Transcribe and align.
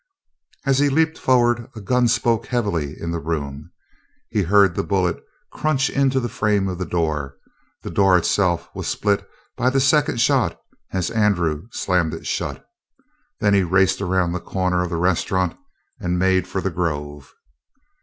As 0.65 0.79
he 0.79 0.89
leaped 0.89 1.19
forward 1.19 1.69
a 1.75 1.79
gun 1.79 2.07
spoke 2.07 2.47
heavily 2.47 2.99
in 2.99 3.11
the 3.11 3.19
room. 3.19 3.69
He 4.31 4.41
heard 4.41 4.73
the 4.73 4.81
bullet 4.81 5.23
crunch 5.53 5.91
into 5.91 6.19
the 6.19 6.27
frame 6.27 6.67
of 6.67 6.79
the 6.79 6.87
door; 6.87 7.37
the 7.83 7.91
door 7.91 8.17
itself 8.17 8.67
was 8.73 8.87
split 8.87 9.23
by 9.55 9.69
the 9.69 9.79
second 9.79 10.19
shot 10.19 10.59
as 10.91 11.11
Andrew 11.11 11.67
slammed 11.71 12.15
it 12.15 12.25
shut. 12.25 12.65
Then 13.41 13.53
he 13.53 13.61
raced 13.61 14.01
around 14.01 14.31
the 14.31 14.39
corner 14.39 14.81
of 14.81 14.89
the 14.89 14.97
restaurant 14.97 15.55
and 15.99 16.17
made 16.17 16.47
for 16.47 16.61
the 16.61 16.71
grove. 16.71 17.31